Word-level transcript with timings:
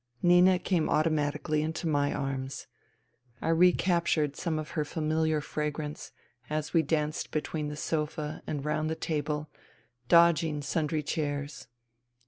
Nina 0.23 0.57
came 0.57 0.89
automatically 0.89 1.61
into 1.61 1.87
my 1.87 2.11
arms. 2.11 2.65
I 3.39 3.49
recaptured 3.49 4.35
some 4.35 4.57
of 4.57 4.71
her 4.71 4.83
familiar 4.83 5.41
fragrance, 5.41 6.11
as 6.49 6.73
we 6.73 6.81
danced 6.81 7.29
between 7.29 7.67
the 7.67 7.77
sofa 7.77 8.41
and 8.47 8.65
round 8.65 8.89
the 8.89 8.95
table, 8.95 9.51
dodging 10.09 10.63
sundry 10.63 11.03
chairs. 11.03 11.67